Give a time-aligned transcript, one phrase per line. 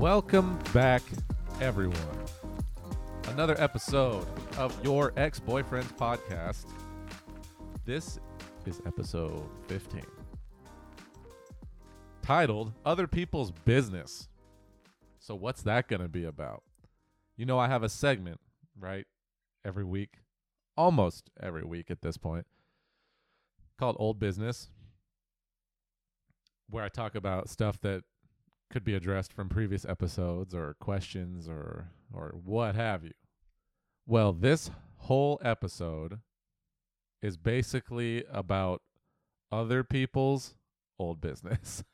[0.00, 1.02] Welcome back,
[1.60, 1.94] everyone.
[3.28, 4.26] Another episode
[4.56, 6.64] of your ex boyfriend's podcast.
[7.84, 8.18] This
[8.64, 10.00] is episode 15,
[12.22, 14.30] titled Other People's Business.
[15.18, 16.62] So, what's that going to be about?
[17.36, 18.40] You know, I have a segment,
[18.80, 19.04] right?
[19.66, 20.14] Every week,
[20.78, 22.46] almost every week at this point,
[23.78, 24.70] called Old Business,
[26.70, 28.04] where I talk about stuff that
[28.70, 33.12] could be addressed from previous episodes or questions or or what have you.
[34.06, 36.20] Well, this whole episode
[37.22, 38.82] is basically about
[39.52, 40.54] other people's
[40.98, 41.84] old business.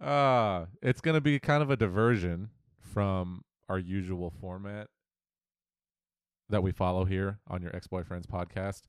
[0.00, 4.88] uh, it's going to be kind of a diversion from our usual format
[6.48, 8.82] that we follow here on your ex-boyfriend's podcast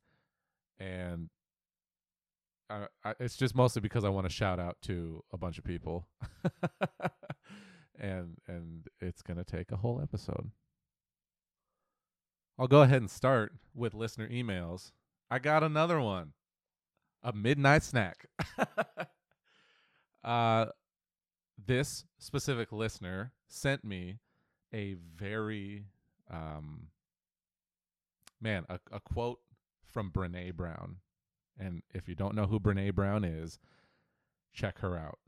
[0.79, 1.29] and
[2.73, 5.63] I, I, it's just mostly because I want to shout out to a bunch of
[5.63, 6.07] people,
[7.99, 10.49] and and it's gonna take a whole episode.
[12.57, 14.91] I'll go ahead and start with listener emails.
[15.29, 16.33] I got another one,
[17.21, 18.25] a midnight snack.
[20.23, 20.65] uh,
[21.63, 24.17] this specific listener sent me
[24.73, 25.85] a very
[26.31, 26.87] um
[28.41, 29.39] man a, a quote
[29.85, 30.97] from Brene Brown
[31.59, 33.59] and if you don't know who Brene Brown is,
[34.53, 35.19] check her out.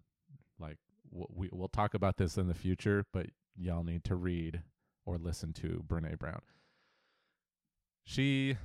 [0.60, 0.78] Like
[1.12, 4.62] we we'll talk about this in the future, but y'all need to read
[5.06, 6.42] or listen to Brene Brown.
[8.04, 8.58] She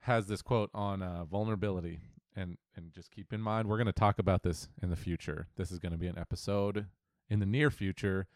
[0.00, 2.00] has this quote on uh, vulnerability,
[2.36, 5.48] and and just keep in mind we're going to talk about this in the future.
[5.56, 6.86] This is going to be an episode
[7.28, 8.26] in the near future.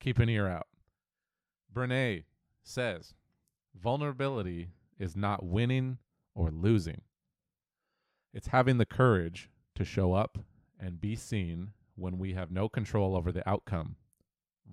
[0.00, 0.68] Keep an ear out.
[1.74, 2.24] Brene
[2.62, 3.14] says,
[3.74, 4.68] vulnerability
[4.98, 5.98] is not winning
[6.34, 7.02] or losing.
[8.32, 10.38] It's having the courage to show up
[10.78, 13.96] and be seen when we have no control over the outcome.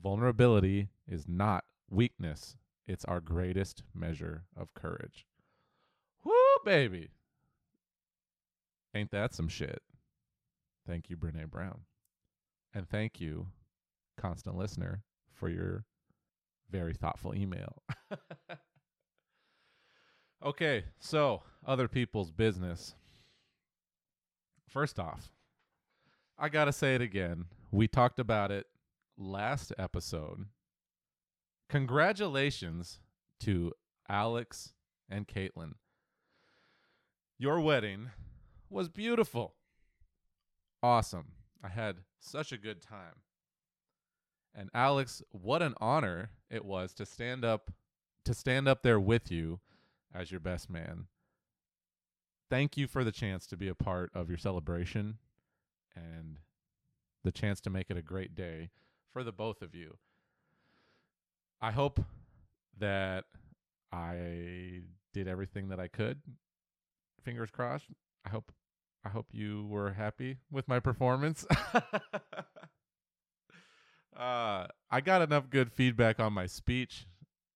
[0.01, 2.57] Vulnerability is not weakness,
[2.87, 5.25] it's our greatest measure of courage.
[6.23, 6.33] Whoo,
[6.63, 7.09] baby.
[8.93, 9.81] Ain't that some shit?
[10.87, 11.81] Thank you, Brene Brown.
[12.73, 13.47] And thank you,
[14.17, 15.01] constant listener,
[15.33, 15.85] for your
[16.69, 17.81] very thoughtful email.
[20.45, 22.95] okay, so other people's business.
[24.75, 25.31] First off,
[26.37, 27.45] I got to say it again.
[27.71, 28.65] We talked about it
[29.17, 30.47] last episode.
[31.69, 32.99] Congratulations
[33.39, 33.71] to
[34.09, 34.73] Alex
[35.09, 35.75] and Caitlin.
[37.39, 38.09] Your wedding
[38.69, 39.53] was beautiful.
[40.83, 41.27] Awesome.
[41.63, 43.21] I had such a good time.
[44.53, 47.71] And Alex, what an honor it was to stand up
[48.25, 49.61] to stand up there with you
[50.13, 51.07] as your best man
[52.49, 55.17] thank you for the chance to be a part of your celebration
[55.95, 56.37] and
[57.23, 58.69] the chance to make it a great day
[59.11, 59.97] for the both of you.
[61.61, 61.99] I hope
[62.77, 63.25] that
[63.91, 64.81] I
[65.13, 66.21] did everything that I could.
[67.23, 67.87] Fingers crossed.
[68.25, 68.51] I hope
[69.03, 71.45] I hope you were happy with my performance.
[74.17, 77.05] uh, I got enough good feedback on my speech,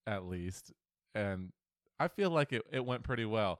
[0.05, 0.71] at least,
[1.15, 1.51] and
[1.99, 3.59] I feel like it, it went pretty well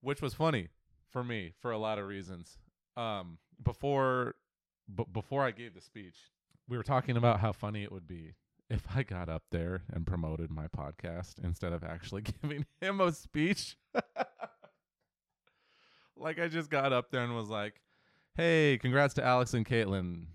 [0.00, 0.68] which was funny
[1.10, 2.58] for me for a lot of reasons.
[2.96, 4.34] Um, before
[4.94, 6.16] b- before I gave the speech,
[6.68, 8.34] we were talking about how funny it would be
[8.68, 13.12] if I got up there and promoted my podcast instead of actually giving him a
[13.12, 13.76] speech.
[16.16, 17.80] like I just got up there and was like,
[18.34, 20.26] "Hey, congrats to Alex and Caitlin.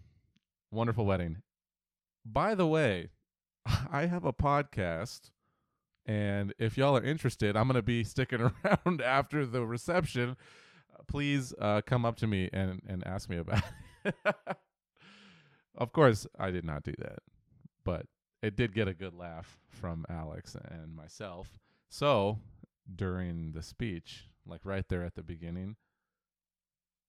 [0.72, 1.38] Wonderful wedding.
[2.26, 3.12] By the way,
[3.92, 5.30] I have a podcast
[6.06, 10.38] and if y'all are interested, I'm going to be sticking around after the reception.
[10.94, 13.64] Uh, please uh, come up to me and, and ask me about
[14.04, 14.16] it.
[15.78, 17.20] of course, I did not do that,
[17.84, 18.06] but
[18.42, 21.60] it did get a good laugh from Alex and myself.
[21.90, 22.40] So
[22.94, 25.76] during the speech, like right there at the beginning,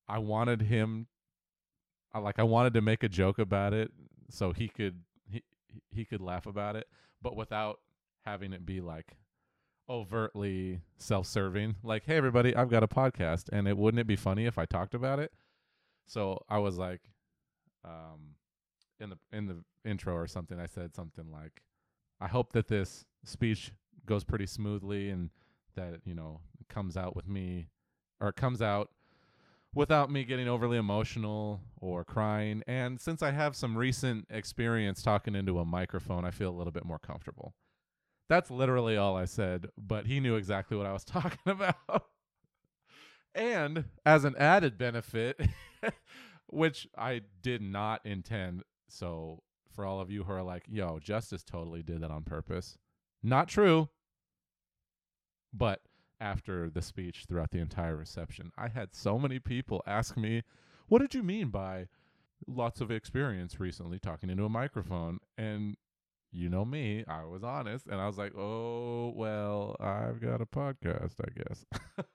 [0.07, 1.07] I wanted him,
[2.13, 3.91] I like I wanted to make a joke about it
[4.29, 5.43] so he could he
[5.89, 6.87] he could laugh about it,
[7.21, 7.79] but without
[8.27, 9.15] having it be like
[9.89, 11.77] overtly self-serving.
[11.81, 14.65] Like hey everybody i've got a podcast and it wouldn't it be funny if i
[14.65, 15.31] talked about it?
[16.05, 16.99] So i was like
[17.85, 18.35] um
[18.99, 21.61] in the in the intro or something i said something like
[22.19, 23.71] i hope that this speech
[24.05, 25.29] goes pretty smoothly and
[25.75, 27.67] that you know comes out with me
[28.19, 28.89] or comes out
[29.73, 32.61] without me getting overly emotional or crying.
[32.67, 36.73] And since i have some recent experience talking into a microphone i feel a little
[36.73, 37.53] bit more comfortable
[38.29, 42.05] that's literally all I said, but he knew exactly what I was talking about.
[43.33, 45.39] and as an added benefit,
[46.47, 49.43] which I did not intend, so
[49.73, 52.77] for all of you who are like, yo, Justis totally did that on purpose.
[53.21, 53.89] Not true.
[55.53, 55.81] But
[56.19, 60.43] after the speech throughout the entire reception, I had so many people ask me,
[60.87, 61.87] what did you mean by
[62.47, 65.19] lots of experience recently talking into a microphone?
[65.37, 65.77] And
[66.31, 70.45] you know me, I was honest and I was like, oh, well, I've got a
[70.45, 71.65] podcast, I guess.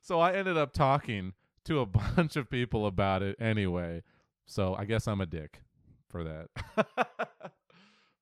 [0.00, 1.32] so I ended up talking
[1.64, 1.86] to a
[2.16, 4.02] bunch of people about it anyway.
[4.46, 5.60] So I guess I'm a dick
[6.08, 6.86] for that.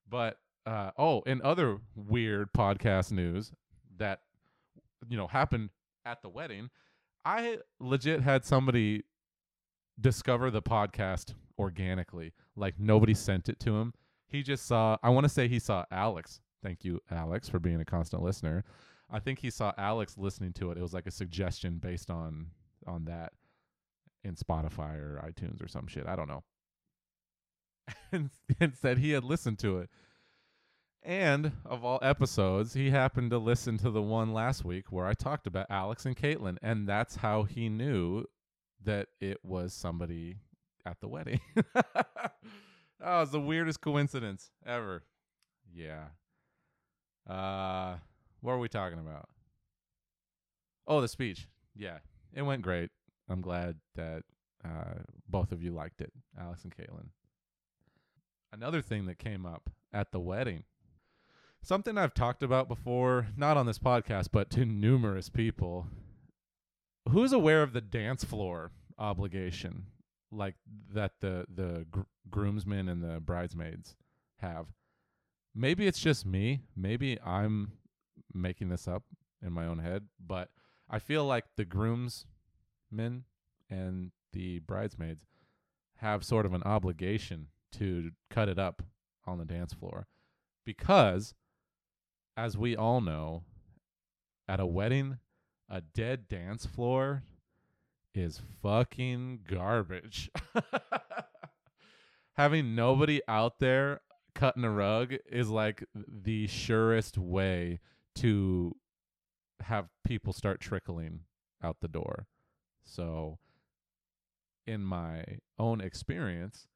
[0.08, 3.52] but uh, oh, in other weird podcast news
[3.98, 4.20] that
[5.08, 5.70] you know happened
[6.06, 6.70] at the wedding,
[7.24, 9.04] I legit had somebody
[10.00, 12.32] discover the podcast organically.
[12.56, 13.92] Like nobody sent it to him.
[14.34, 14.96] He just saw.
[15.00, 16.40] I want to say he saw Alex.
[16.60, 18.64] Thank you, Alex, for being a constant listener.
[19.08, 20.76] I think he saw Alex listening to it.
[20.76, 22.48] It was like a suggestion based on
[22.84, 23.32] on that
[24.24, 26.08] in Spotify or iTunes or some shit.
[26.08, 26.42] I don't know.
[28.12, 29.90] and, and said he had listened to it.
[31.04, 35.14] And of all episodes, he happened to listen to the one last week where I
[35.14, 38.24] talked about Alex and Caitlin, and that's how he knew
[38.82, 40.38] that it was somebody
[40.84, 41.40] at the wedding.
[43.00, 45.02] that was the weirdest coincidence ever.
[45.74, 46.06] Yeah.
[47.28, 47.96] Uh,
[48.40, 49.28] what are we talking about?
[50.86, 51.48] Oh, the speech.
[51.74, 51.98] Yeah,
[52.32, 52.90] it went great.
[53.28, 54.22] I'm glad that
[54.64, 57.08] uh, both of you liked it, Alex and Caitlin.
[58.52, 60.64] Another thing that came up at the wedding,
[61.62, 65.86] something I've talked about before, not on this podcast, but to numerous people.
[67.10, 69.86] Who's aware of the dance floor obligation,
[70.34, 70.56] like
[70.92, 72.00] that the the gr-
[72.30, 73.96] groomsmen and the bridesmaids
[74.40, 74.66] have?
[75.54, 76.62] Maybe it's just me.
[76.76, 77.72] Maybe I'm
[78.32, 79.04] making this up
[79.42, 80.50] in my own head, but
[80.90, 82.26] I feel like the grooms
[82.90, 83.24] men
[83.70, 85.26] and the bridesmaids
[85.96, 88.82] have sort of an obligation to cut it up
[89.26, 90.06] on the dance floor
[90.64, 91.34] because
[92.36, 93.42] as we all know
[94.48, 95.18] at a wedding
[95.68, 97.22] a dead dance floor
[98.14, 100.30] is fucking garbage.
[102.34, 104.00] Having nobody out there
[104.34, 107.80] cutting a rug is like the surest way
[108.16, 108.74] to
[109.60, 111.20] have people start trickling
[111.62, 112.26] out the door.
[112.84, 113.38] So,
[114.66, 115.24] in my
[115.58, 116.66] own experience,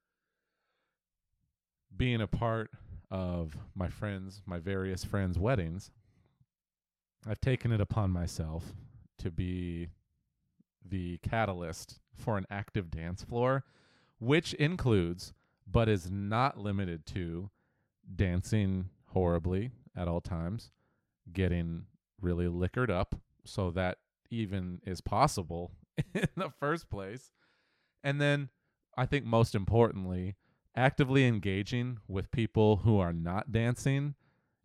[1.96, 2.70] being a part
[3.10, 5.90] of my friends, my various friends' weddings,
[7.26, 8.72] I've taken it upon myself
[9.18, 9.88] to be
[10.84, 13.64] the catalyst for an active dance floor,
[14.18, 15.32] which includes,
[15.70, 17.50] but is not limited to,
[18.14, 20.70] dancing horribly at all times,
[21.32, 21.84] getting
[22.20, 23.14] really liquored up
[23.44, 23.98] so that
[24.30, 25.72] even is possible
[26.14, 27.32] in the first place.
[28.02, 28.50] And then
[28.96, 30.36] I think most importantly,
[30.74, 34.14] actively engaging with people who are not dancing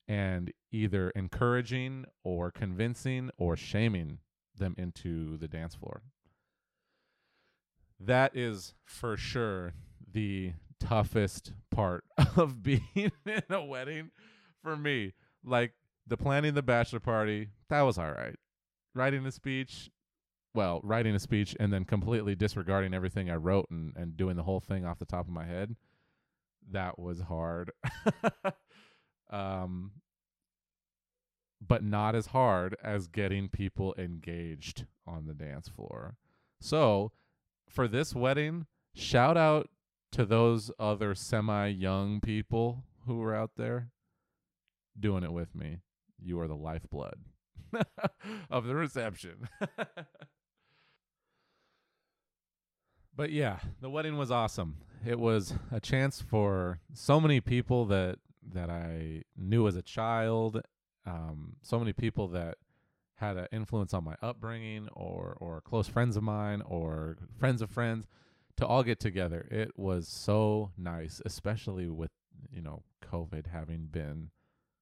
[0.08, 4.20] and either encouraging or convincing or shaming
[4.58, 6.02] them into the dance floor.
[8.00, 9.74] That is for sure
[10.12, 12.04] the toughest part
[12.36, 12.84] of being
[13.26, 14.12] in a wedding
[14.62, 15.14] for me.
[15.44, 15.74] Like
[16.08, 18.36] the planning the bachelor party, that was all right.
[18.96, 19.90] Writing a speech,
[20.54, 24.44] well, writing a speech and then completely disregarding everything I wrote and, and doing the
[24.44, 25.76] whole thing off the top of my head,
[26.72, 27.72] that was hard.
[29.32, 29.92] um,
[31.66, 36.18] but not as hard as getting people engaged on the dance floor.
[36.60, 37.12] So,
[37.70, 39.70] for this wedding, shout out
[40.12, 43.90] to those other semi young people who were out there
[45.00, 45.80] doing it with me.
[46.22, 47.20] You are the lifeblood
[48.50, 49.50] of the reception.
[53.16, 54.78] But yeah, the wedding was awesome.
[55.06, 58.18] It was a chance for so many people that
[58.54, 60.62] that I knew as a child,
[61.06, 62.58] um, so many people that
[63.16, 67.70] had an influence on my upbringing, or or close friends of mine, or friends of
[67.70, 68.08] friends,
[68.58, 69.48] to all get together.
[69.52, 72.12] It was so nice, especially with
[72.52, 74.30] you know COVID having been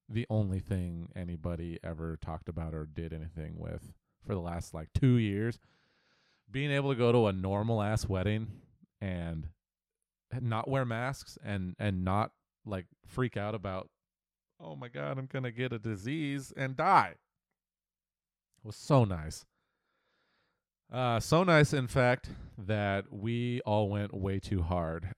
[0.09, 3.93] the only thing anybody ever talked about or did anything with
[4.25, 5.57] for the last like two years
[6.51, 8.47] being able to go to a normal ass wedding
[8.99, 9.47] and
[10.41, 12.31] not wear masks and and not
[12.65, 13.89] like freak out about
[14.63, 19.45] oh my god i'm gonna get a disease and die it was so nice
[20.91, 25.13] uh so nice in fact that we all went way too hard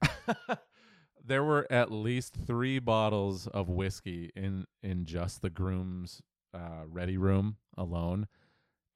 [1.24, 6.22] there were at least three bottles of whiskey in in just the groom's
[6.54, 8.26] uh, ready room alone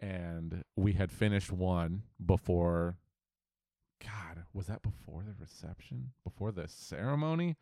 [0.01, 2.97] and we had finished one before
[4.01, 6.13] God, was that before the reception?
[6.25, 7.57] Before the ceremony?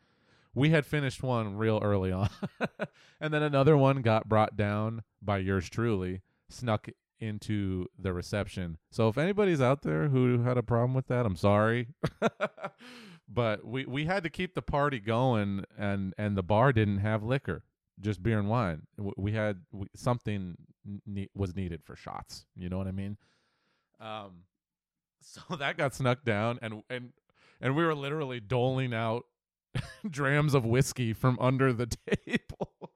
[0.56, 2.30] We had finished one real early on.
[3.20, 6.88] and then another one got brought down by yours truly, snuck
[7.20, 8.78] into the reception.
[8.90, 11.88] So if anybody's out there who had a problem with that, I'm sorry.
[13.28, 17.22] but we we had to keep the party going and and the bar didn't have
[17.22, 17.64] liquor,
[18.00, 18.86] just beer and wine.
[19.16, 20.56] We had we, something
[21.06, 23.18] ne- was needed for shots, you know what I mean?
[24.00, 24.44] Um
[25.20, 27.12] so that got snuck down and and
[27.60, 29.26] and we were literally doling out
[30.11, 31.87] drams of whiskey from under the
[32.26, 32.92] table.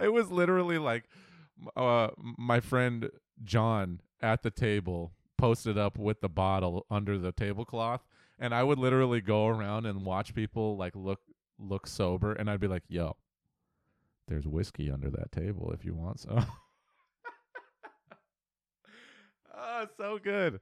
[0.00, 1.04] I was literally like
[1.76, 3.10] uh my friend
[3.42, 8.02] John at the table posted up with the bottle under the tablecloth
[8.40, 11.20] and I would literally go around and watch people like look
[11.58, 13.16] look sober and I'd be like, "Yo,
[14.26, 16.46] there's whiskey under that table if you want some."
[19.54, 20.60] oh, so good.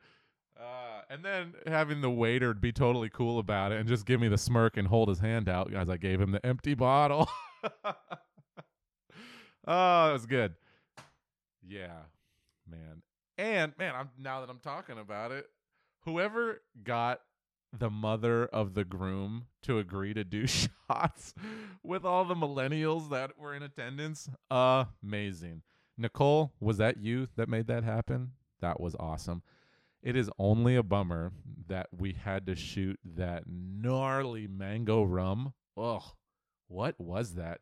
[0.59, 4.27] Uh, and then having the waiter be totally cool about it and just give me
[4.27, 7.29] the smirk and hold his hand out as I gave him the empty bottle.
[7.65, 7.95] oh,
[9.67, 10.55] that was good.
[11.67, 11.99] Yeah,
[12.69, 13.03] man.
[13.37, 15.47] And man, I'm now that I'm talking about it,
[16.05, 17.21] whoever got
[17.73, 20.47] the mother of the groom to agree to do
[20.89, 21.35] shots
[21.85, 25.63] with all the millennials that were in attendance, amazing.
[25.97, 28.33] Nicole, was that you that made that happen?
[28.61, 29.43] That was awesome.
[30.03, 31.33] It is only a bummer
[31.67, 35.55] that we had to shoot that gnarly mango rum.
[35.77, 36.03] Ugh,
[36.69, 37.61] what was that?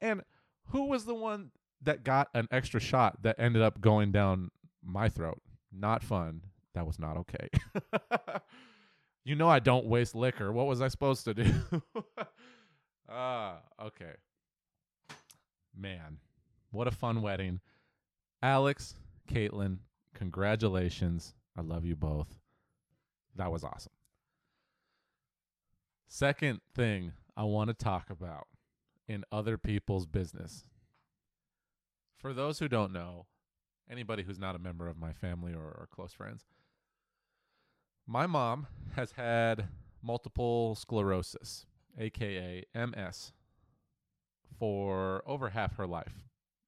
[0.00, 0.22] And
[0.68, 1.50] who was the one
[1.82, 4.50] that got an extra shot that ended up going down
[4.84, 5.40] my throat?
[5.72, 6.42] Not fun.
[6.74, 7.48] That was not okay.
[9.24, 10.52] you know I don't waste liquor.
[10.52, 11.52] What was I supposed to do?
[13.08, 14.14] Ah, okay.
[15.76, 16.18] Man,
[16.70, 17.60] what a fun wedding.
[18.42, 18.94] Alex,
[19.30, 19.78] Caitlin,
[20.14, 21.34] congratulations.
[21.56, 22.38] I love you both.
[23.34, 23.92] That was awesome.
[26.06, 28.46] Second thing I want to talk about
[29.08, 30.64] in other people's business.
[32.18, 33.26] For those who don't know,
[33.90, 36.46] anybody who's not a member of my family or, or close friends,
[38.06, 39.68] my mom has had
[40.02, 41.66] multiple sclerosis,
[41.98, 43.32] aka MS,
[44.58, 46.24] for over half her life.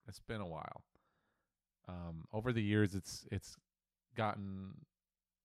[0.09, 0.83] It's been a while.
[1.89, 3.57] Um, over the years, it's it's
[4.19, 4.75] gotten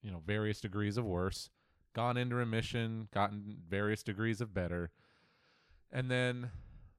[0.02, 1.50] you know various degrees of worse,
[1.96, 4.92] gone into remission, gotten various degrees of better,
[5.92, 6.50] and then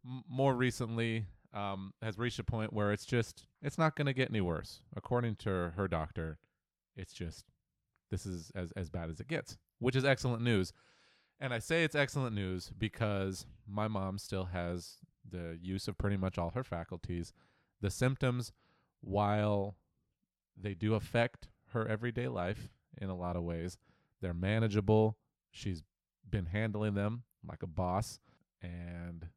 [0.07, 4.15] m- more recently um, has reached a point where it's just it's not going to
[4.15, 4.81] get any worse.
[4.97, 6.39] According to her doctor,
[6.97, 7.45] it's just
[8.11, 10.73] this is as as bad as it gets, which is excellent news.
[11.41, 16.17] And I say it's excellent news because my mom still has the use of pretty
[16.17, 17.33] much all her faculties.
[17.81, 18.53] The symptoms,
[19.01, 19.77] while
[20.57, 23.77] they do affect her everyday life in a lot of ways,
[24.21, 25.19] they're manageable.
[25.51, 25.83] She's
[26.29, 28.19] been handling them like a boss,
[28.63, 29.29] and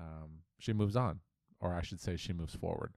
[0.00, 1.20] um, she moves on,
[1.60, 2.92] or I should say, she moves forward.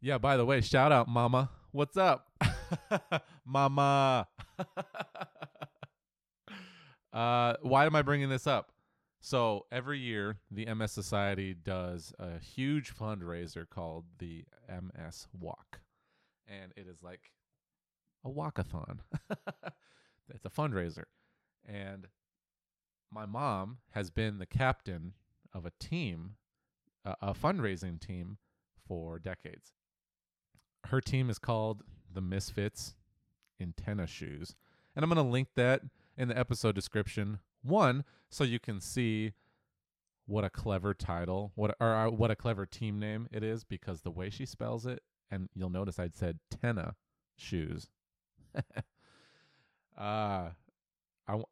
[0.00, 1.50] Yeah, by the way, shout out, Mama.
[1.72, 2.28] What's up?
[3.44, 4.28] Mama.
[7.12, 8.72] uh, why am I bringing this up?
[9.20, 15.80] So every year, the MS Society does a huge fundraiser called the MS Walk.
[16.48, 17.32] And it is like
[18.24, 18.98] a walkathon.
[20.28, 21.04] it's a fundraiser.
[21.64, 22.06] And
[23.10, 25.14] my mom has been the captain
[25.52, 26.36] of a team,
[27.04, 28.38] a, a fundraising team,
[28.86, 29.72] for decades.
[30.84, 32.94] Her team is called the MSfits
[33.58, 34.54] in Tena Shoes.
[34.94, 35.82] And I'm going to link that
[36.16, 37.40] in the episode description.
[37.62, 39.32] One, so you can see
[40.26, 44.10] what a clever title, what or what a clever team name it is, because the
[44.10, 46.94] way she spells it, and you'll notice I'd said tenna
[47.36, 47.88] shoes.
[49.98, 50.50] uh
[51.28, 51.42] I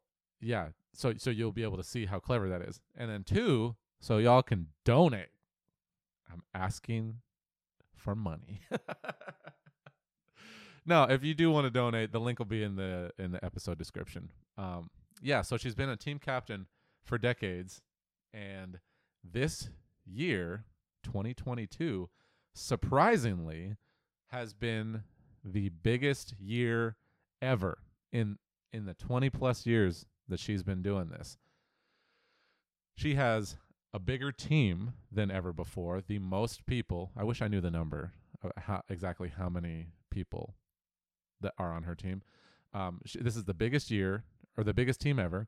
[0.41, 2.81] yeah, so so you'll be able to see how clever that is.
[2.95, 5.29] And then two, so y'all can donate.
[6.31, 7.21] I'm asking
[7.95, 8.61] for money.
[10.85, 13.43] no, if you do want to donate, the link will be in the in the
[13.43, 14.29] episode description.
[14.57, 14.89] Um,
[15.21, 16.67] yeah, so she's been a team captain
[17.03, 17.81] for decades,
[18.33, 18.79] and
[19.23, 19.69] this
[20.05, 20.65] year,
[21.03, 22.09] 2022,
[22.55, 23.75] surprisingly,
[24.27, 25.03] has been
[25.43, 26.95] the biggest year
[27.41, 27.77] ever
[28.11, 28.37] in
[28.73, 31.37] in the 20 plus years that she's been doing this.
[32.97, 33.55] She has
[33.93, 36.01] a bigger team than ever before.
[36.01, 37.11] The most people.
[37.15, 38.11] I wish I knew the number.
[38.57, 40.55] How exactly how many people
[41.41, 42.21] that are on her team.
[42.73, 44.23] Um, she, this is the biggest year
[44.57, 45.47] or the biggest team ever,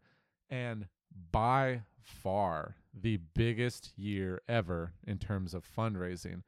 [0.49, 0.87] and
[1.31, 6.43] by far the biggest year ever in terms of fundraising.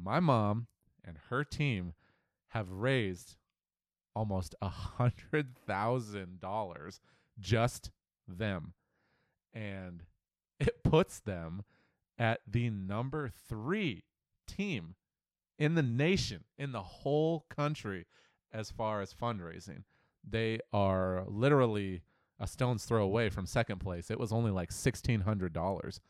[0.00, 0.66] My mom
[1.04, 1.94] and her team
[2.48, 3.36] have raised
[4.14, 7.00] almost a hundred thousand dollars
[7.38, 7.90] just
[8.28, 8.74] them.
[9.52, 10.04] And
[10.60, 11.62] it puts them
[12.18, 14.04] at the number three
[14.46, 14.94] team
[15.58, 18.06] in the nation in the whole country
[18.52, 19.82] as far as fundraising.
[20.28, 22.02] They are literally
[22.38, 24.10] a stone's throw away from second place.
[24.10, 26.00] It was only like $1600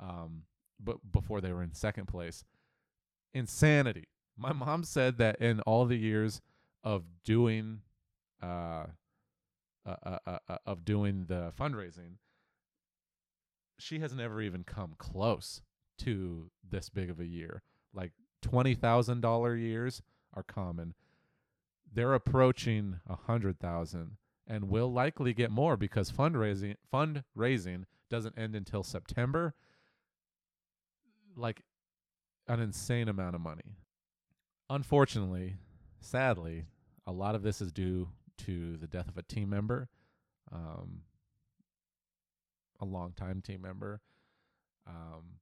[0.00, 0.42] um
[0.80, 2.44] but before they were in second place
[3.38, 4.04] insanity
[4.38, 6.40] my mom said that in all the years
[6.84, 7.80] of doing
[8.42, 8.86] uh,
[9.84, 12.18] uh, uh, uh, uh, of doing the fundraising,
[13.78, 15.60] she has never even come close
[15.98, 17.62] to this big of a year.
[17.92, 20.02] Like twenty thousand dollar years
[20.34, 20.94] are common.
[21.92, 28.54] They're approaching a hundred thousand, and will likely get more because fundraising fundraising doesn't end
[28.54, 29.54] until September.
[31.34, 31.62] Like
[32.48, 33.76] an insane amount of money.
[34.70, 35.56] Unfortunately,
[36.00, 36.64] sadly,
[37.06, 39.88] a lot of this is due to the death of a team member,
[40.52, 41.02] um,
[42.80, 44.00] a longtime team member.
[44.86, 45.38] Um,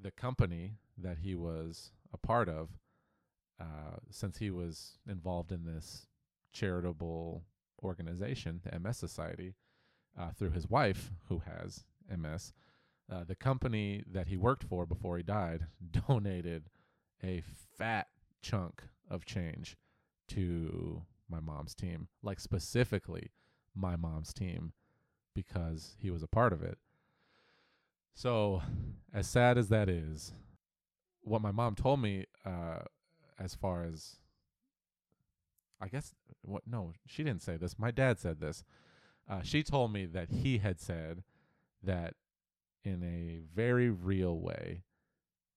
[0.00, 2.68] the company that he was a part of,
[3.60, 6.06] uh, since he was involved in this
[6.52, 7.42] charitable
[7.82, 9.54] organization, the MS Society,
[10.18, 12.52] uh, through his wife, who has MS,
[13.10, 15.66] uh, the company that he worked for before he died
[16.08, 16.64] donated
[17.22, 17.42] a
[17.76, 18.08] fat
[18.42, 19.76] chunk of change
[20.28, 23.30] to my mom's team, like specifically
[23.74, 24.72] my mom's team,
[25.34, 26.78] because he was a part of it.
[28.14, 28.62] So,
[29.12, 30.32] as sad as that is,
[31.22, 32.80] what my mom told me, uh,
[33.38, 34.16] as far as
[35.80, 37.78] I guess, what, no, she didn't say this.
[37.78, 38.64] My dad said this.
[39.28, 41.22] Uh, she told me that he had said
[41.82, 42.14] that
[42.84, 44.82] in a very real way,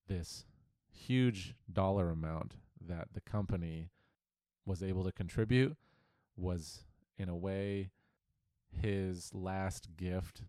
[0.07, 0.45] this
[0.89, 3.91] huge dollar amount that the company
[4.65, 5.75] was able to contribute
[6.35, 6.85] was
[7.17, 7.91] in a way
[8.69, 10.43] his last gift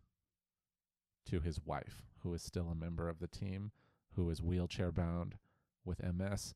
[1.26, 3.70] to his wife who is still a member of the team
[4.14, 5.36] who is wheelchair bound
[5.84, 6.54] with MS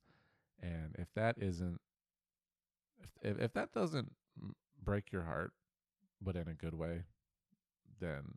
[0.61, 1.81] and if that isn't
[3.23, 4.13] if if, that doesn't
[4.83, 5.53] break your heart
[6.21, 7.05] but in a good way
[8.01, 8.37] then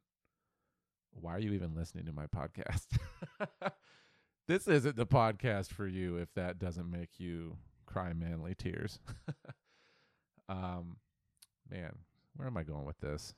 [1.20, 2.86] why are you even listening to my podcast
[4.48, 9.00] this isn't the podcast for you if that doesn't make you cry manly tears.
[10.50, 10.98] um,
[11.70, 11.94] man,
[12.36, 13.34] where am I going with this?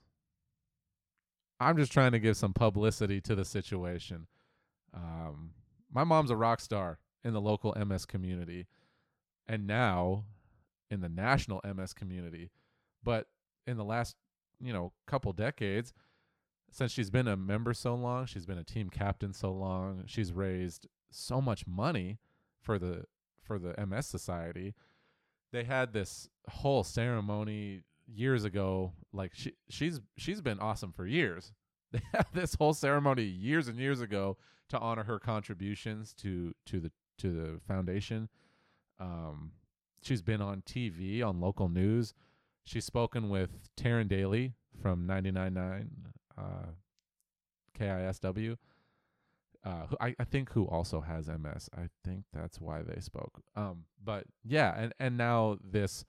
[1.59, 4.27] I'm just trying to give some publicity to the situation.
[4.93, 5.51] Um,
[5.91, 8.67] my mom's a rock star in the local MS community
[9.47, 10.25] and now
[10.91, 12.51] in the national MS community.
[13.03, 13.27] But
[13.65, 14.15] in the last,
[14.59, 15.93] you know, couple decades,
[16.71, 20.31] since she's been a member so long, she's been a team captain so long, she's
[20.31, 22.19] raised so much money
[22.61, 23.05] for the
[23.41, 24.73] for the MS Society.
[25.51, 28.93] They had this whole ceremony years ago.
[29.13, 31.53] Like she she's she's been awesome for years.
[31.89, 34.35] They had this whole ceremony years and years ago
[34.67, 38.27] to honor her contributions to to the to the foundation.
[38.99, 39.51] Um,
[40.01, 42.13] she's been on TV on local news.
[42.65, 45.87] She's spoken with Taryn Daly from 99.9
[46.37, 46.71] uh,
[47.77, 48.57] KISW
[49.67, 51.69] uh, who I, I think who also has MS.
[51.75, 53.41] I think that's why they spoke.
[53.55, 56.05] Um, but yeah, and and now this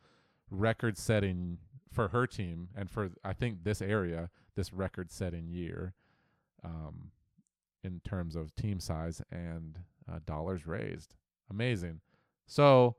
[0.51, 1.59] record-setting
[1.93, 5.95] for her team and for I think this area, this record-setting year,
[6.63, 7.11] um,
[7.83, 9.79] in terms of team size and
[10.11, 11.15] uh, dollars raised.
[11.51, 12.01] Amazing.
[12.47, 12.95] So,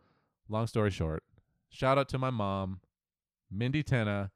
[0.49, 1.23] long story short,
[1.69, 2.81] shout out to my mom,
[3.49, 4.31] Mindy Tena,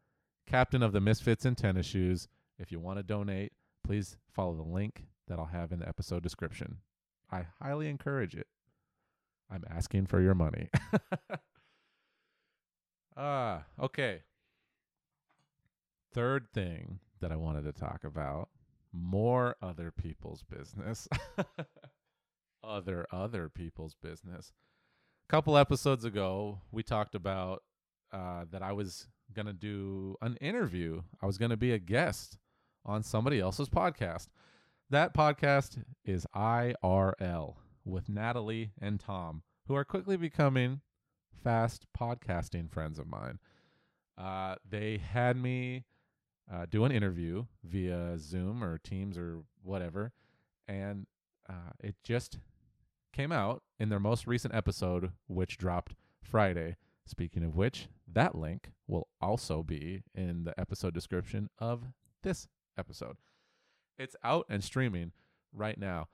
[0.47, 2.29] captain of the MSfits in Tena Shoes.
[2.59, 6.23] If you want to donate, please follow the link that I'll have in the episode
[6.23, 6.77] description.
[7.31, 8.47] I highly encourage it.
[9.49, 10.69] I'm asking for your money.
[13.15, 14.21] Ah, okay.
[16.13, 18.49] Third thing that I wanted to talk about
[18.91, 21.07] more other people's business.
[22.63, 24.51] other other people's business.
[25.27, 27.63] A couple episodes ago, we talked about
[28.11, 31.01] uh, that I was going to do an interview.
[31.21, 32.37] I was going to be a guest
[32.85, 34.27] on somebody else's podcast.
[34.89, 40.81] That podcast is IRL with Natalie and Thom, who are quickly becoming
[41.43, 43.39] fast podcasting friends of mine.
[44.17, 45.85] Uh, they had me
[46.51, 50.11] uh, do an interview via Zoom or Teams or whatever,
[50.67, 51.07] and
[51.49, 52.37] uh, it just
[53.11, 56.75] came out in their most recent episode, which dropped Friday.
[57.05, 61.83] Speaking of which, that link will also be in the episode description of
[62.21, 63.17] this episode.
[63.97, 65.11] It's out and streaming
[65.53, 66.07] right now.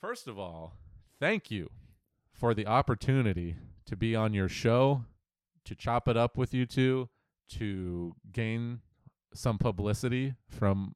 [0.00, 0.74] First of all,
[1.20, 1.70] thank you
[2.32, 5.04] for the opportunity to be on your show,
[5.64, 7.08] to chop it up with you two,
[7.50, 8.80] to gain
[9.32, 10.94] some publicity from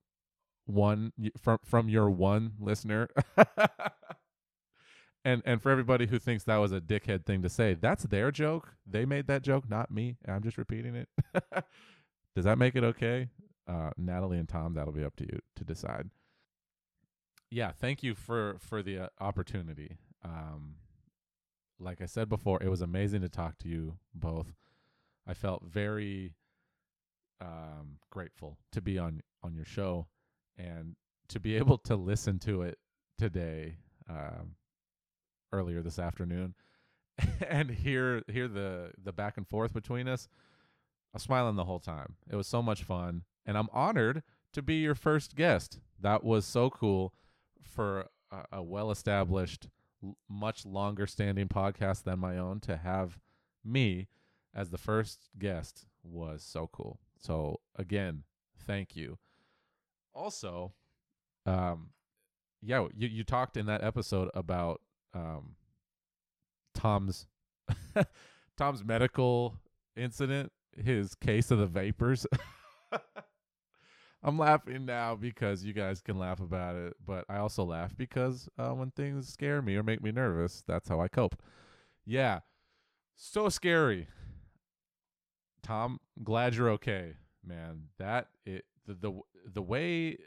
[0.67, 3.09] one from from your one listener.
[5.25, 8.31] and and for everybody who thinks that was a dickhead thing to say, that's their
[8.31, 8.75] joke.
[8.87, 10.17] They made that joke, not me.
[10.27, 11.09] I'm just repeating it.
[12.35, 13.29] Does that make it okay?
[13.71, 16.11] Uh, Natalie and Thom, that'll be up to you to decide.
[17.51, 19.99] Yeah, thank you for for the uh, opportunity.
[20.25, 20.77] Um,
[21.79, 24.55] like I said before, it was amazing to talk to you both.
[25.27, 26.35] I felt very
[27.41, 30.09] um, grateful to be on on your show
[30.57, 30.97] and
[31.29, 32.79] to be able to listen to it
[33.19, 33.77] today,
[34.09, 34.57] um,
[35.53, 36.55] earlier this afternoon,
[37.49, 40.29] and hear hear the the back and forth between us.
[41.13, 42.17] I was smiling the whole time.
[42.29, 45.81] It was so much fun, and I'm honored to be your first guest.
[46.01, 47.13] That was so cool
[47.61, 49.69] for a, a well established
[50.29, 53.19] much longer standing podcast than my own to have
[53.65, 54.07] me
[54.55, 57.01] as the first guest was so cool.
[57.19, 58.23] So again,
[58.57, 59.19] thank you.
[60.15, 60.73] Also,
[61.45, 61.91] um
[62.63, 64.81] yeah, you you talked in that episode about
[65.13, 65.57] um
[66.73, 67.27] Thom's
[68.57, 69.57] Thom's medical
[69.97, 72.29] incident, his case of the vapors.
[74.23, 78.49] I'm laughing now because you guys can laugh about it, but I also laugh because
[78.59, 81.41] uh, when things scare me or make me nervous, that's how I cope.
[82.05, 82.41] Yeah,
[83.17, 84.09] so scary.
[85.63, 87.15] Thom, glad you're okay,
[87.47, 87.85] man.
[87.99, 90.19] That it the the the way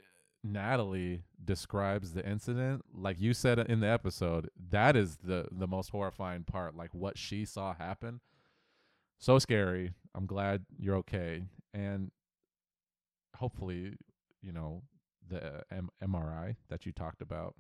[0.44, 5.90] Natalie describes the incident, like you said in the episode, that is the the most
[5.90, 6.76] horrifying part.
[6.76, 8.22] Like what she saw happen,
[9.20, 9.94] so scary.
[10.16, 12.12] I'm glad you're okay, and
[13.36, 13.93] hopefully,
[14.41, 14.84] you know,
[15.28, 17.56] the M- MRI that you talked about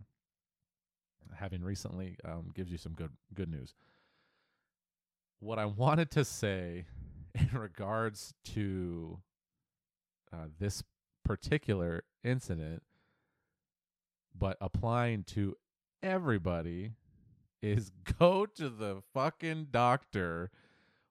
[1.35, 3.73] having recently um, gives you some good good news.
[5.39, 6.85] What I wanted to say
[7.35, 9.19] in regards to
[10.31, 10.83] uh, this
[11.23, 12.83] particular incident,
[14.37, 15.55] but applying to
[16.01, 16.91] everybody,
[17.63, 20.51] is go to the fucking doctor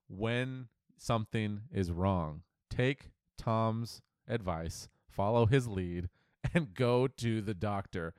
[0.08, 2.42] when something is wrong.
[2.70, 6.08] Take Thom's advice, follow his lead,
[6.54, 8.14] and go to the doctor.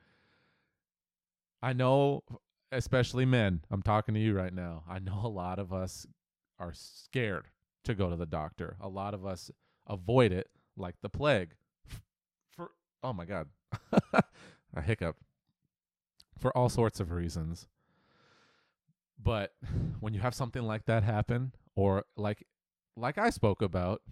[1.62, 2.22] I know,
[2.72, 4.84] especially men, I'm talking to you right now.
[4.88, 6.06] I know a lot of us
[6.58, 7.48] are scared
[7.84, 8.76] to go to the doctor.
[8.80, 9.50] A lot of us
[9.86, 11.54] avoid it like the plague.
[12.50, 12.70] For
[13.02, 13.48] oh my god,
[14.74, 15.16] a hiccup.
[16.38, 17.66] For all sorts of reasons.
[19.22, 19.52] But
[20.00, 22.46] when you have something like that happen, or like
[22.96, 24.02] like I spoke about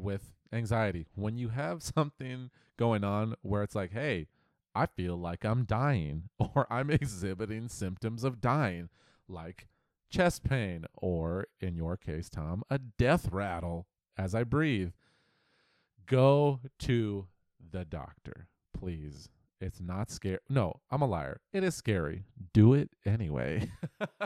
[0.00, 4.26] with anxiety, when you have something going on where it's like, hey,
[4.74, 8.88] I feel like I'm dying, or I'm exhibiting symptoms of dying,
[9.28, 9.68] like
[10.10, 13.86] chest pain, or in your case, Thom, a death rattle
[14.16, 14.92] as I breathe.
[16.06, 17.26] Go to
[17.70, 19.28] the doctor, please.
[19.60, 20.38] It's not scary.
[20.48, 21.40] No, I'm a liar.
[21.52, 22.24] It is scary.
[22.54, 23.70] Do it anyway.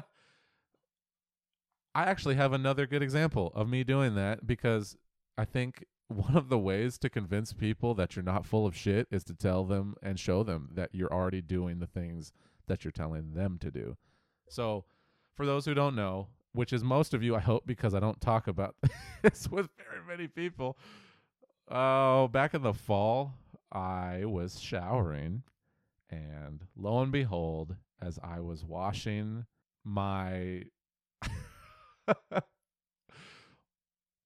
[1.94, 4.96] I actually have another good example of me doing that because
[5.36, 9.08] I think one of the ways to convince people that you're not full of shit
[9.10, 12.32] is to tell them and show them that you're already doing the things
[12.66, 13.96] that you're telling them to do.
[14.48, 14.84] So,
[15.34, 18.20] for those who don't know, which is most of you, I hope, because I don't
[18.20, 18.76] talk about
[19.22, 20.78] this with very many people.
[21.68, 23.34] Oh, uh, back in the fall,
[23.72, 25.42] I was showering,
[26.10, 29.46] and lo and behold, as I was washing
[29.82, 30.64] my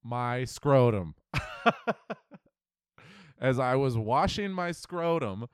[0.08, 1.14] my scrotum.
[3.40, 5.46] As I was washing my scrotum,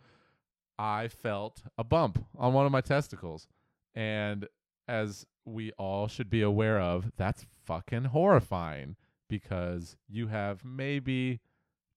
[0.79, 3.49] I felt a bump on one of my testicles.
[3.95, 4.47] And
[4.89, 8.97] as we all should be aware of, that's fucking horrifying
[9.29, 11.41] because you have maybe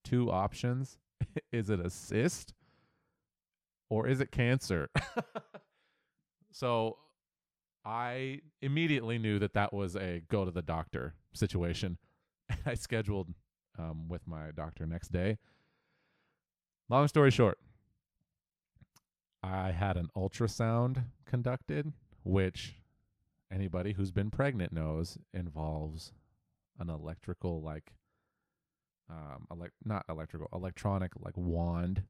[0.04, 0.98] two options.
[1.52, 2.54] is it a cyst
[3.90, 4.90] or is it cancer?
[6.52, 6.98] so
[7.86, 11.98] I immediately knew that that was a go to the doctor situation.
[12.50, 13.34] And I scheduled
[13.78, 15.38] um, with my doctor next day.
[16.90, 17.58] Long story short,
[19.44, 21.92] I had an ultrasound conducted,
[22.24, 22.76] which
[23.52, 26.14] anybody who's been pregnant knows involves
[26.80, 27.92] an electrical, like,
[29.10, 32.04] um, elect not electrical, electronic, like wand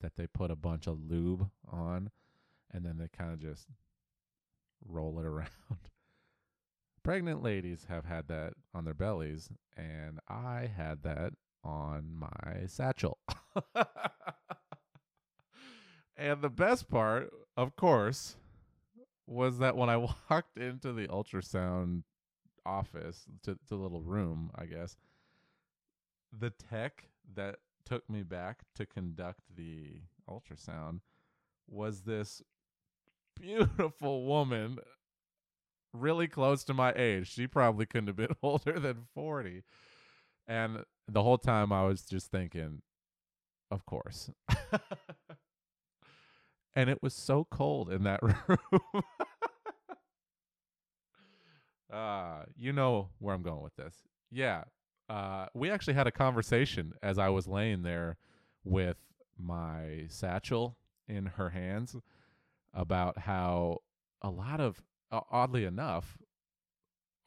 [0.00, 2.10] that they put a bunch of lube on,
[2.72, 3.66] and then they kind of just
[4.86, 5.48] roll it around.
[7.02, 11.32] Pregnant ladies have had that on their bellies, and I had that
[11.64, 13.18] on my satchel.
[16.16, 18.36] and the best part, of course,
[19.26, 19.96] was that when I
[20.30, 22.02] walked into the ultrasound
[22.66, 24.96] office to, the little room, I guess.
[26.36, 31.00] The tech that took me back to conduct the ultrasound
[31.66, 32.42] was this
[33.34, 34.78] beautiful woman
[35.92, 37.32] really close to my age.
[37.32, 39.62] She probably couldn't have been older than 40.
[40.46, 42.82] And the whole time I was just thinking,
[43.70, 44.30] of course.
[46.74, 49.02] and it was so cold in that room.
[51.92, 53.94] uh, you know where I'm going with this.
[54.30, 54.64] Yeah.
[55.08, 58.16] Uh, we actually had a conversation as I was laying there
[58.64, 58.96] with
[59.38, 61.96] my satchel in her hands
[62.74, 63.78] about how
[64.20, 66.18] a lot of uh, oddly enough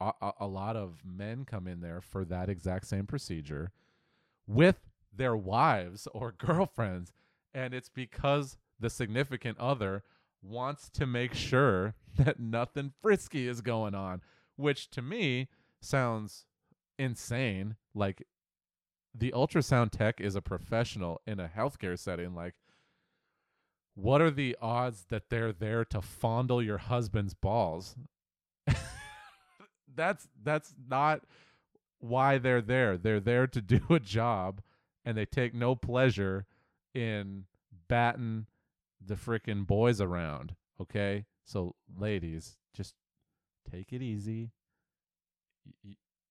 [0.00, 3.70] a, a lot of men come in there for that exact same procedure
[4.46, 4.80] with
[5.14, 7.12] their wives or girlfriends
[7.54, 10.02] and it's because the significant other
[10.42, 14.20] wants to make sure that nothing frisky is going on
[14.56, 15.48] which to me
[15.80, 16.46] sounds
[16.98, 18.26] insane like
[19.14, 22.54] the ultrasound tech is a professional in a healthcare setting like
[23.94, 27.96] what are the odds that they're there to fondle your husband's balls?
[29.94, 31.22] that's that's not
[32.00, 32.96] why they're there.
[32.96, 34.60] They're there to do a job
[35.04, 36.46] and they take no pleasure
[36.94, 37.44] in
[37.88, 38.46] batting
[39.04, 41.26] the freaking boys around, okay?
[41.44, 42.94] So ladies, just
[43.70, 44.52] take it easy.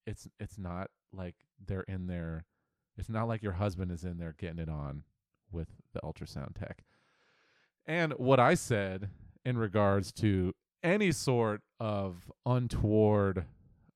[0.08, 2.46] It's it's not like they're in there.
[2.98, 5.04] It's not like your husband is in there getting it on
[5.52, 6.84] with the ultrasound tech.
[7.86, 9.10] And what I said
[9.44, 13.46] in regards to any sort of untoward,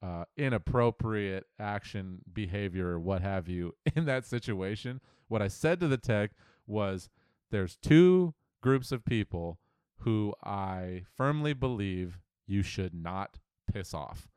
[0.01, 5.97] uh, inappropriate action, behavior, what have you, in that situation, what I said to the
[5.97, 6.31] tech
[6.67, 7.09] was
[7.51, 9.59] there's two groups of people
[9.99, 13.39] who I firmly believe you should not
[13.71, 14.27] piss off.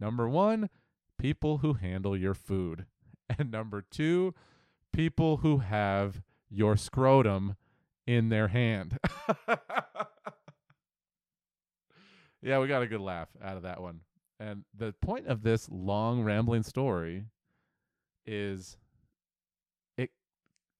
[0.00, 0.70] Number one,
[1.18, 2.86] people who handle your food.
[3.38, 4.34] And number two,
[4.90, 7.56] people who have your scrotum
[8.08, 8.98] in their hand.
[12.42, 14.00] yeah, we got a good laugh out of that one.
[14.40, 17.26] And the point of this long rambling story
[18.24, 18.78] is
[19.98, 20.10] it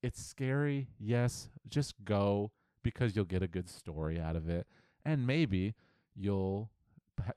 [0.02, 0.88] it's scary.
[0.98, 2.50] Yes, just go
[2.82, 4.66] because you'll get a good story out of it
[5.04, 5.74] and maybe
[6.16, 6.70] you'll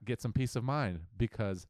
[0.05, 1.67] get some peace of mind because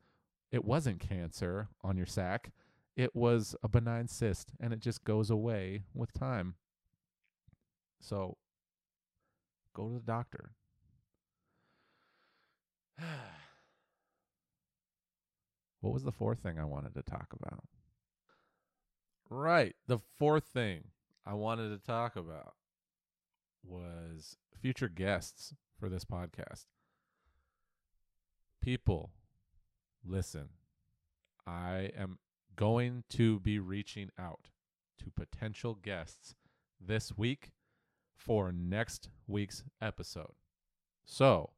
[0.52, 2.52] it wasn't cancer on your sac.
[2.96, 6.54] It was a benign cyst and it just goes away with time.
[8.02, 8.38] So
[9.74, 10.52] go to the doctor.
[15.80, 17.64] what was the fourth thing I wanted to talk about?
[19.30, 19.76] Right.
[19.88, 20.86] The fourth thing
[21.26, 22.56] I wanted to talk about
[23.64, 26.66] was future guests for this podcast.
[28.62, 29.12] People,
[30.06, 30.50] listen,
[31.48, 32.18] I am
[32.56, 34.50] going to be reaching out
[35.00, 36.36] to potential guests
[36.80, 37.52] this week
[38.26, 40.34] for next week's episode.
[41.06, 41.52] So,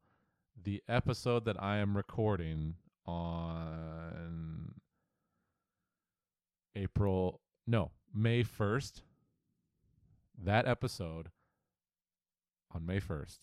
[0.62, 4.74] the episode that I am recording on
[6.74, 9.02] April, no, May 1st,
[10.42, 11.28] that episode
[12.74, 13.38] on May 1st,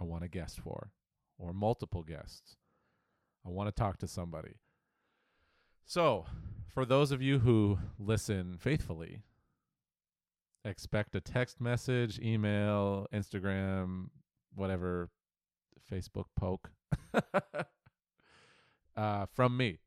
[0.00, 0.90] I want a guest for,
[1.38, 2.56] or multiple guests.
[3.46, 4.54] I want to talk to somebody.
[5.84, 6.24] So,
[6.66, 9.22] for those of you who listen faithfully,
[10.66, 14.08] expect a text message, email, Instagram,
[14.54, 15.08] whatever,
[15.90, 16.70] Facebook poke
[18.96, 19.78] uh, from me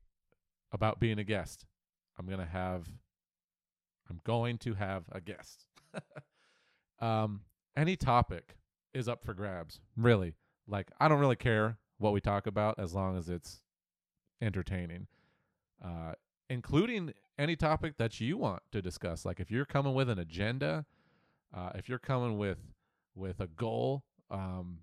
[0.72, 1.66] about being a guest.
[2.18, 2.88] I'm gonna have,
[4.08, 5.66] I'm going to have a guest.
[7.00, 7.42] um,
[7.76, 8.56] any topic
[8.94, 9.80] is up for grabs.
[9.96, 10.34] Really,
[10.66, 13.60] like I don't really care what we talk about as long as it's
[14.40, 15.06] entertaining.
[15.84, 16.12] Uh,
[16.50, 19.24] including any topic that you want to discuss.
[19.24, 20.84] Like if you're coming with an agenda,
[21.56, 22.58] uh, if you're coming with
[23.14, 24.80] with a goal, um,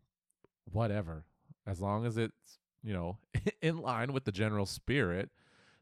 [0.65, 1.25] whatever,
[1.65, 3.19] as long as it's you know
[3.61, 5.29] in line with the general spirit.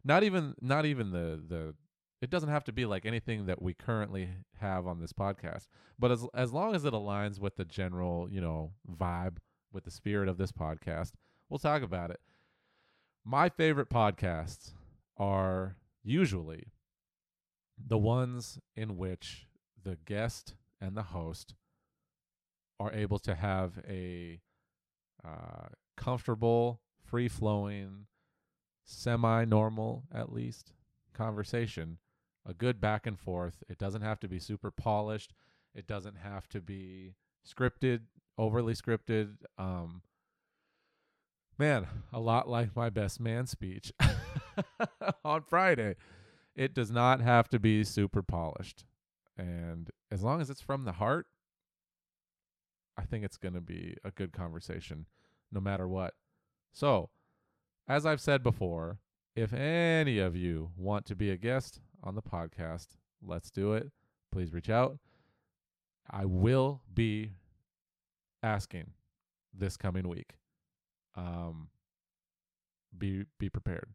[0.03, 1.73] Not even not even the the
[2.21, 6.11] it doesn't have to be like anything that we currently have on this podcast, but
[6.11, 9.37] as as long as it aligns with the general you know vibe
[9.71, 11.13] with the spirit of this podcast,
[11.49, 12.19] we'll talk about it.
[13.23, 14.73] My favorite podcasts
[15.17, 15.75] are
[16.05, 16.71] usually
[17.77, 19.47] the ones in which
[19.83, 21.55] the guest and the host
[22.79, 24.41] are able to have a
[25.25, 28.05] uh, comfortable, free flowing,
[28.85, 30.73] semi normal at least
[31.13, 31.97] conversation,
[32.45, 33.63] a good back and forth.
[33.67, 35.33] It doesn't have to be super polished,
[35.73, 37.15] it doesn't have to be
[37.47, 38.01] scripted,
[38.37, 39.35] overly scripted.
[39.57, 40.01] Um,
[41.57, 43.93] Man, a lot like my best man speech
[45.25, 45.95] on Friday.
[46.55, 48.85] It does not have to be super polished.
[49.37, 51.27] And as long as it's from the heart,
[52.97, 55.05] I think it's going to be a good conversation
[55.51, 56.13] no matter what.
[56.71, 57.09] So,
[57.87, 58.99] as I've said before,
[59.35, 62.87] if any of you want to be a guest on the podcast,
[63.21, 63.91] let's do it.
[64.31, 64.97] Please reach out.
[66.09, 67.31] I will be
[68.43, 68.91] asking
[69.53, 70.35] this coming week.
[71.15, 71.69] Um,
[72.97, 73.89] be be prepared,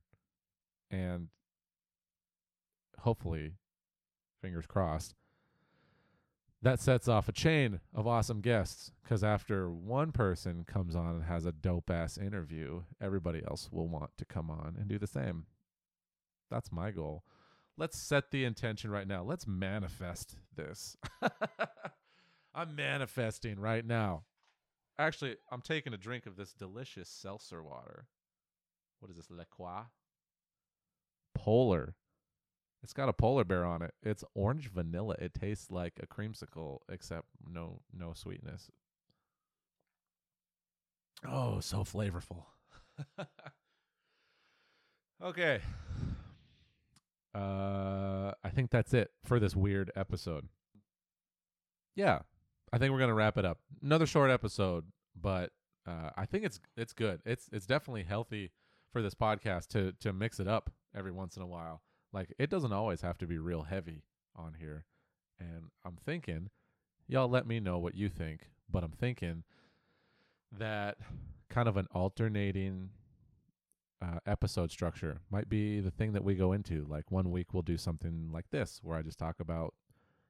[0.91, 1.29] and
[2.99, 3.53] hopefully,
[4.41, 5.15] fingers crossed,
[6.63, 8.93] that sets off a chain of awesome guests.
[9.03, 13.89] Because after one person comes on and has a dope ass interview, everybody else will
[13.89, 15.47] want to come on and do the same.
[16.51, 17.25] That's my goal.
[17.79, 19.23] Let's set the intention right now.
[19.23, 20.97] Let's manifest this.
[22.55, 24.25] I'm manifesting right now.
[24.99, 28.07] Actually, I'm taking a drink of this delicious seltzer water.
[28.99, 29.31] What is this?
[29.31, 29.85] La Croix?
[31.35, 31.95] Polar.
[32.83, 33.95] It's got a polar bear on it.
[34.03, 35.15] It's orange vanilla.
[35.19, 38.71] It tastes like a creamsicle, except no no sweetness.
[41.27, 42.45] Oh, so flavorful.
[45.23, 45.61] okay.
[47.35, 50.49] Uh I think that's it for this weird episode.
[51.95, 52.21] Yeah.
[52.73, 53.59] I think we're going to wrap it up.
[53.83, 54.85] Another short episode,
[55.21, 55.51] but
[55.87, 57.21] uh I think it's it's good.
[57.27, 58.53] It's it's definitely healthy
[58.91, 61.83] for this podcast to to mix it up every once in a while.
[62.13, 64.85] Like it doesn't always have to be real heavy on here.
[65.39, 66.51] And I'm thinking,
[67.07, 69.45] y'all let me know what you think, but I'm thinking
[70.59, 70.99] that
[71.49, 72.91] kind of an alternating
[74.03, 76.87] uh, episode structure might be the thing that we go into.
[76.89, 79.75] Like one week we'll do something like this where I just talk about,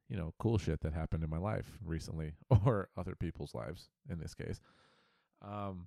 [0.09, 2.33] you know, cool shit that happened in my life recently
[2.65, 4.61] or other people's lives in this case.
[5.43, 5.87] Um,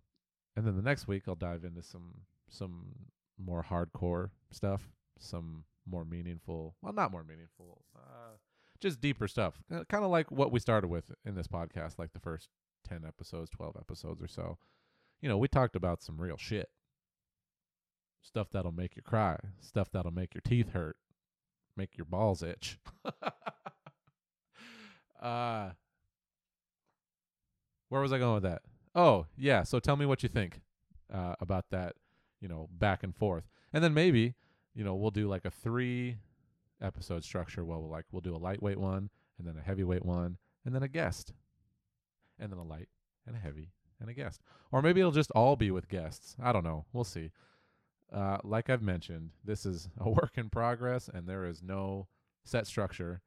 [0.55, 2.13] and then the next week I'll dive into some
[2.49, 2.85] some
[3.37, 8.37] more hardcore stuff, some more meaningful, well, not more meaningful, uh,
[8.79, 9.61] just deeper stuff.
[9.89, 12.49] Kind of like what we started with in this podcast, like the first
[12.87, 14.57] 10 episodes, 12 episodes or so.
[15.21, 16.69] You know, we talked about some real shit.
[18.21, 20.95] Stuff that'll make you cry, stuff that'll make your teeth hurt,
[21.75, 22.79] make your balls itch.
[25.21, 25.71] uh
[27.93, 28.63] where was I going with that?
[28.95, 29.61] Oh, yeah.
[29.61, 30.61] So tell me what you think
[31.13, 31.93] uh, about that,
[32.43, 33.45] you know, back and forth.
[33.71, 34.35] And then maybe
[34.75, 36.17] you know, we'll do like a three
[36.81, 37.63] episode structure.
[37.63, 40.83] Well, we'll like we'll do a lightweight one, and then a heavyweight one, and then
[40.83, 41.33] a guest,
[42.39, 42.89] and then a light
[43.25, 44.41] and a heavy and a guest.
[44.71, 46.35] Or maybe it'll just all be with guests.
[46.41, 46.85] I don't know.
[46.93, 47.31] We'll see.
[48.11, 52.07] Uh, like I've mentioned, this is a work in progress, and there is no
[52.43, 53.21] set structure.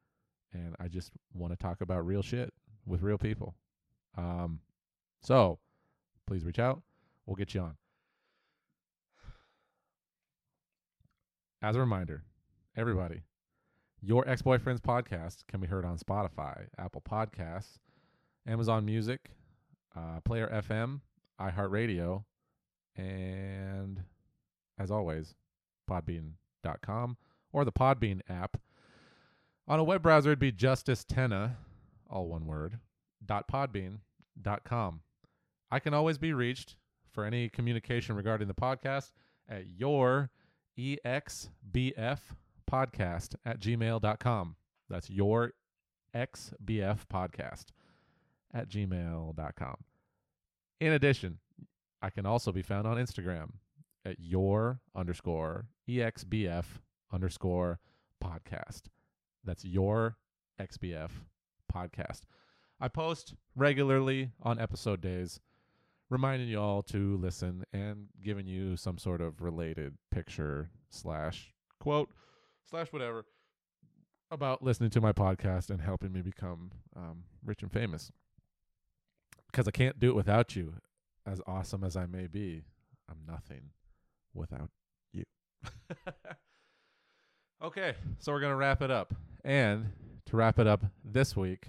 [0.53, 2.53] And I just want to talk about real shit
[2.87, 3.55] with real people.
[4.17, 4.61] Um,
[5.21, 5.59] so
[6.27, 6.83] please reach out.
[7.27, 7.77] We'll get you on.
[11.63, 12.23] As a reminder,
[12.77, 13.23] everybody,
[14.03, 17.79] your ex boyfriend's podcast can be heard on Spotify, Apple Podcasts,
[18.47, 19.31] Amazon Music,
[19.97, 21.01] uh, Player FM,
[21.41, 22.25] iHeartRadio,
[22.95, 24.03] and
[24.79, 25.35] as always,
[25.91, 27.17] podbean.com
[27.53, 28.59] or the Podbean app.
[29.67, 31.57] On a web browser, it'd be Justis Tena,
[32.09, 32.79] all one word,
[33.25, 35.01] dot podbean.com.
[35.71, 36.77] I can always be reached
[37.13, 39.13] for any communication regarding the podcast
[39.49, 40.31] at your
[40.79, 42.19] exbf
[42.71, 44.57] podcast at gmail.com.
[44.89, 45.53] That's your
[46.15, 47.67] xbf podcast
[48.53, 49.77] at gmail.com.
[50.81, 51.39] In addition,
[52.03, 53.49] I can also be found on Instagram
[54.05, 56.65] at your underscore exbf
[57.13, 57.81] underscore
[58.23, 58.83] podcast.
[59.45, 60.17] That's your
[60.61, 61.11] xbf
[61.73, 62.23] podcast.
[62.81, 65.41] I post regularly on episode days
[66.11, 72.11] reminding you all to listen and giving you some sort of related picture slash quote
[72.71, 73.25] slash whatever
[74.31, 78.11] about listening to my podcast and helping me become um, rich and famous.
[79.51, 80.75] Because I can't do it without you.
[81.25, 82.63] As awesome as I may be,
[83.09, 83.71] I'm nothing
[84.35, 84.71] without
[85.13, 85.25] you.
[87.65, 89.15] okay, so we're going to wrap it up.
[89.45, 89.93] And
[90.27, 91.69] to wrap it up this week,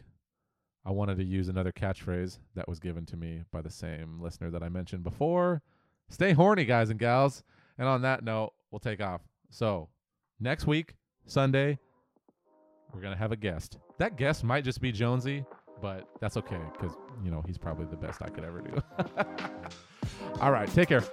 [0.88, 4.50] I wanted to use another catchphrase that was given to me by the same listener
[4.52, 5.62] that I mentioned before.
[6.08, 7.44] Stay horny, guys and gals.
[7.78, 9.20] And on that note, we'll take off.
[9.50, 9.90] So,
[10.40, 11.78] next week, Sunday,
[12.94, 13.80] we're going to have a guest.
[13.98, 15.44] That guest might just be Jonesy,
[15.82, 18.82] but that's okay because, you know, he's probably the best I could ever do.
[20.42, 21.04] All right, take care.